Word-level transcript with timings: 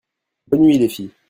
Bonne 0.47 0.61
nuit, 0.63 0.79
les 0.79 0.89
filles. 0.89 1.11